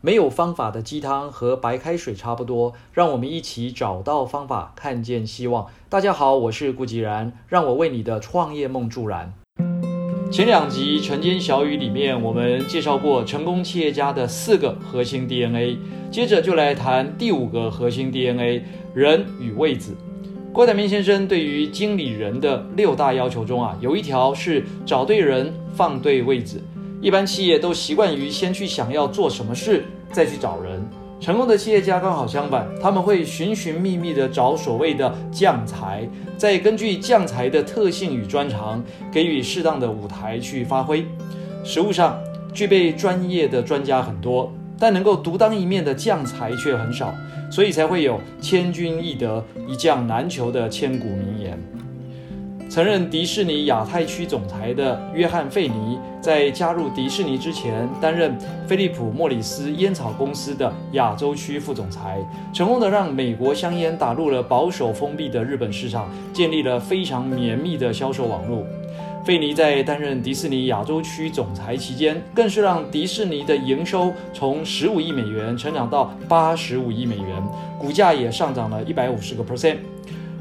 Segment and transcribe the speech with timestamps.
[0.00, 5.66] 没有方法的鸡汤和白开水差不多，让我们一起找到方法，看见希望。
[5.88, 9.34] 大家好，我是顾吉然，让我为你的创业梦助燃。
[10.30, 15.76] 前两集《晨间小语》里面，我们介绍过成功企业家的四个核心 DNA，
[16.12, 18.62] 接着就来谈第五个核心 DNA——
[18.94, 19.96] 人与位子。
[20.52, 26.62] 郭台铭先生对于经理人的六大要求中啊，有一条是找对人，放对位子。
[27.00, 30.84] 一般企业都习惯于先去想要做什么事，再去找人。
[31.20, 41.04] 成功的企业家刚好相反，他们会寻寻觅觅地找所谓的将才，再根据将才的特性与专长，给予适当的舞台去发挥。
[41.64, 42.18] 实务上，
[42.52, 47.12] 具备专业的专家很多，但能够独当一面的将才却很少，
[47.50, 51.58] 所以才会有“千军易得，一将难求”的千古名言。
[52.68, 58.36] 曾任迪士尼亚太区总裁的约翰·费尼，在加入迪士尼之前，担任
[58.66, 62.18] 菲利普·莫里斯烟草公司的亚洲区副总裁，
[62.52, 68.62] 成功的让美国香烟打入了保守封闭的日本市场，建立了非常绵密的销售网络。
[69.24, 77.42] 费尼在担任迪士尼亚洲区总裁期间，更是让迪士尼的营收从十五亿美元成长到八十五亿美元，
[77.78, 79.76] 股价也上涨了一百五十个 percent。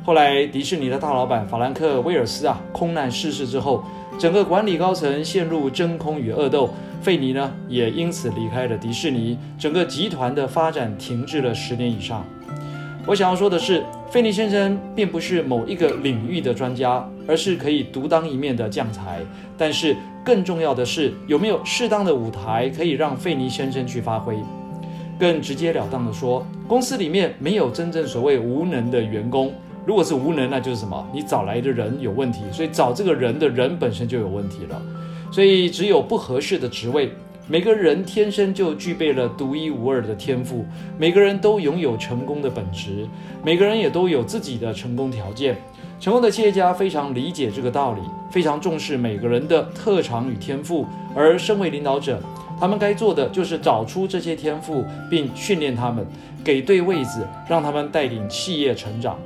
[0.07, 3.83] 后来，迪士尼的大老板法兰克·威尔斯啊，空难逝世之后，
[4.17, 6.69] 整个管理高层陷入真空与恶斗，
[7.01, 12.25] 费尼呢也因此离开了迪士尼，整个集团的发展停滞了十年以上。
[13.05, 19.19] 我想要说的是，费尼先生并不是某一个领域的专家，而是可以独当一面的将才。
[19.57, 24.37] 但是更重要的是，有没有适当的舞台可以让费尼先生去发挥？
[25.19, 29.51] 更直截了当的说，公司里面没有真正所谓无能的员工。
[29.87, 31.07] 如果是无能，那就是什么？
[31.13, 34.81] 你找来的人有问题，所以找这个人的人本身就有问题了。
[35.31, 37.09] 所以只有不合适的职位。
[37.47, 40.65] 每个人天生就具备了独一无二的天赋，
[40.97, 43.07] 每个人都拥有成功的本质，
[43.41, 45.55] 每个人也都有自己的成功条件。
[46.01, 50.85] 成功的企业家非常理解这个道理，非常重视每个人的特长与天赋。
[51.15, 52.21] 而身为领导者，
[52.59, 56.05] 他们该做的就是找出这些天赋，并训练他们，
[56.43, 59.17] 给对位子，让他们带领企业成长。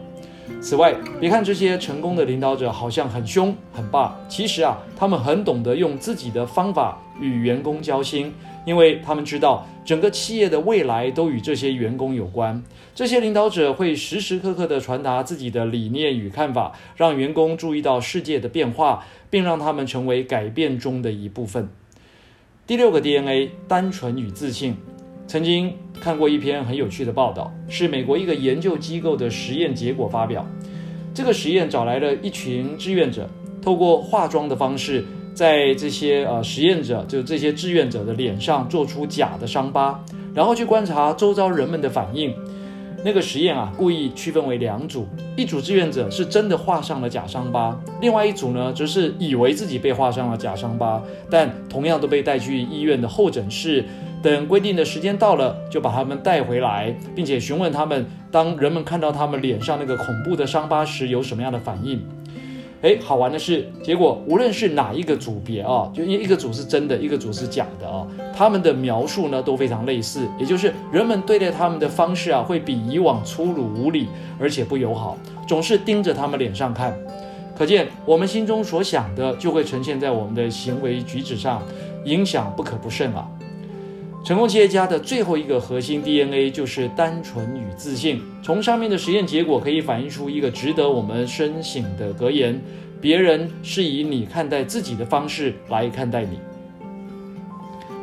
[0.60, 8.34] 此外，别看这些成功的领导者好像很凶很霸，其实啊，他们很懂得用自己的方法与员工交心，
[8.66, 12.62] 因为他们知道整个企业的未来都与这些员工有关。
[12.94, 21.70] 这些领导者会时时刻刻地传达自己的理念与看法，让员工注意到世界的变化，并让他们成为改变中的一部分。
[22.68, 24.78] 第六个 DNA：单纯与自信。
[25.32, 30.46] 曾经看过一篇很有趣的报道，是美国一个研究机构的实验结果发表。
[31.14, 33.30] 这个实验找来了一群志愿者，
[33.62, 40.04] 透过化妆的方式，在这些呃实验者，就这些志愿者的脸上做出假的伤疤，
[40.36, 42.36] 然后去观察周遭人们的反应。
[43.06, 53.86] 那个实验啊，故意区分为两组，一组志愿者是真的画上了假伤疤，另外一组呢，则是以为自己被画上了假伤疤，但同样都被带去医院的候诊室。
[54.22, 62.00] 等规定的时间到了，就把他们带回来，并且询问他们，当人们看到他们脸上那个恐怖的伤疤时，有什么样的反应？
[62.84, 74.08] 哎，好玩的是，结果无论是哪一个组别啊，就因为一个组是真的，一个组是假的啊，他们的描述呢都非常类似，也就是人们对待他们的方式啊，会比以往粗鲁无礼，
[74.40, 75.16] 而且不友好，
[75.48, 76.96] 总是盯着他们脸上看。
[77.56, 81.62] 可见我们心中所想的，就会呈现在我们的行为举止上，
[82.06, 83.28] 影响不可不慎啊。
[84.24, 88.22] 成功企业家的最后一个核心 DNA 就是单纯与自信。
[88.44, 92.62] 从上面的实验结果可以反映出一个值得我们深省的格言：
[93.02, 96.40] 别人是以你看待自己的方式来看待你。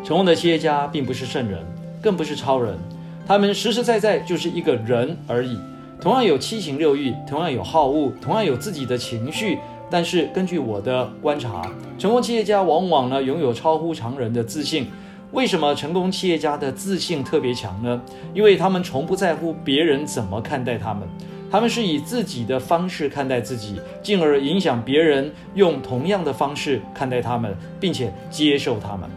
[0.05, 1.65] 成功的企业家并不是圣人，
[2.03, 2.77] 更不是超人，
[3.25, 5.57] 他们实实在在就是一个人而已。
[6.01, 9.59] 同样有七情六欲，同样有好恶，同样有自己的情绪。
[9.89, 11.63] 但是根据我的观察，
[11.97, 14.89] 成功企业家往往呢拥有超乎常人的自信。
[15.33, 18.01] 为什么成功企业家的自信特别强呢？
[18.33, 21.07] 因为他们从不在乎别人怎么看待他们，
[21.51, 29.09] 他们是以自己的方式看待自己，进而影响别人用同样的方式看待他们，并且接受他们。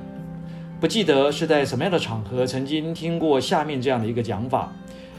[0.82, 4.70] 不记得是在什么样的场合曾经听过下面这样的一个讲法：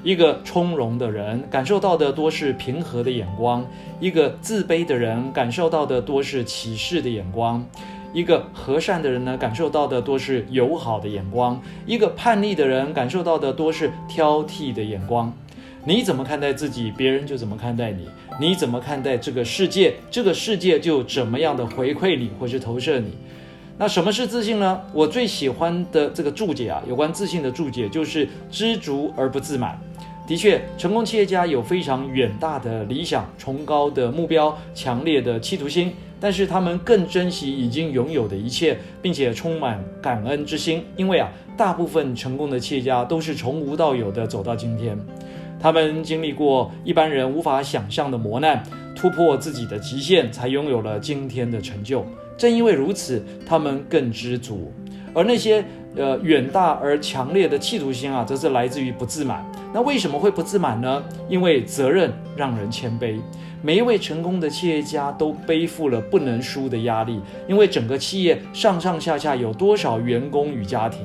[0.03, 3.65] 一个从容的人感受到的多是平和的眼光，
[3.99, 7.67] 一个自卑的人感受到的多是歧视的眼光。
[8.13, 11.57] 一个和善的人呢，感受到的多是友好的眼光；
[11.87, 15.33] 一个叛逆的人，感受到的多是挑剔的眼光。
[15.85, 18.05] 你怎么看待自己，别人就怎么看待你；
[18.39, 23.13] 你怎么看待这个世界，这个世界就怎么样的回馈你或是投射你。
[23.79, 24.81] 那什么是自信呢？
[24.93, 29.81] 我最喜欢的这个注解啊，有关自信的注解就是知足而不自满。
[30.25, 40.85] 的确，成功企业家有非常远大的理想、崇高的目标、强烈的企图心，但是他们更珍惜已经拥有的一切，并且充满感恩之心。
[40.97, 44.97] 因为啊，大部分成功的企业家都是从无到有的走到今天，
[45.59, 48.63] 他们经历过一般人无法想象的磨难，
[48.95, 52.07] 突破自己的极限，才拥有了今天的成就。
[52.39, 54.73] 正因为如此，他们更知足。
[55.13, 55.63] 而那些
[55.97, 59.45] 呃远大而强烈的企图心啊，则是来自于不自满。
[59.75, 61.03] 那为什么会不自满呢？
[61.29, 63.19] 因为责任让人谦卑。
[63.63, 71.01] 每一位成功的企业家都背负了不能输的压力，因为整个企业上上下下有多少员工与家庭，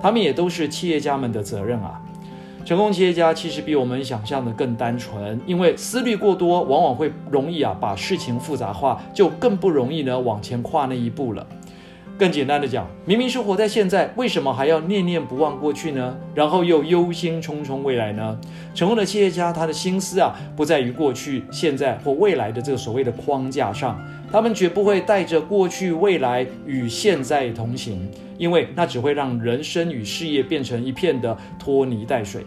[0.00, 2.00] 他们也都是企业家们的责任啊。
[2.64, 11.46] 成功企业家其实比我们想象的更单纯，因为思虑过多，往往会容易啊把事情复杂化，就更不容易呢往前跨那一步了。
[12.18, 16.16] 更简单的讲，明明是活在现在，为什么还要念念不忘过去呢？
[16.34, 18.36] 然后又忧心忡忡未来呢？
[18.74, 23.96] 成功的企业家，他的心思啊，不在于过去、现在或未来的这个所谓的框架上，
[24.32, 32.44] 他们绝不会带着过去、未来与现在同行，因为那只会让人生与事业变成一片的拖泥带水。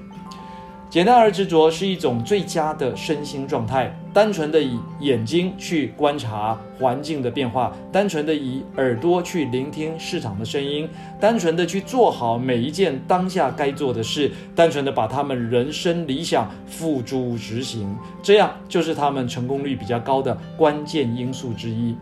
[0.91, 3.89] 简单而执着是一种最佳的身心状态。
[4.13, 21.95] 单纯的以眼睛去观察环境的变化，单纯的以耳朵去聆听市场的声音，单纯的去做好每一件当下该做的事，单纯的把他们人生理想付诸执行，这样就是他们成功率比较高的关键因素之一。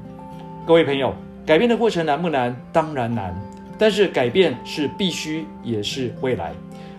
[0.66, 1.14] 各位朋友，
[1.46, 2.60] 改变的过程难不难？
[2.74, 3.40] 当然难，
[3.78, 6.54] 但是改变是必须，也是未来。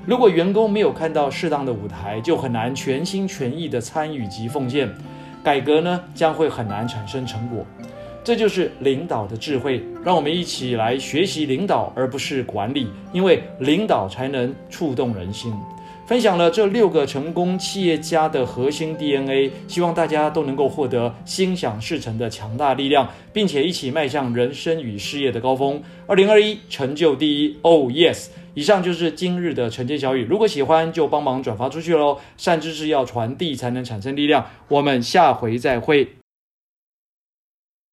[0.06, 4.88] 如果员工没有看到适当的舞台，就很难全心全意的参与及奉献。
[5.42, 7.64] 改革呢，将会很难产生成果。
[8.24, 9.82] 这就是领导的智慧。
[10.04, 15.52] 让我们一起来学习领导，而不是管理，因为领导才能触动人心。
[16.10, 25.80] 分享了这六个成功企业家的核心 DNA，希望大家都能够获得心想事成的强大力量，并且一起迈向人生与事业的高峰。
[26.08, 28.26] 二零二一，成就第一，Oh yes！
[28.54, 32.18] 以上就是今日的晨间小语，如果喜欢就帮忙转发出去喽。
[32.36, 36.08] 善知识要传递才能产生力量，我们下回再会。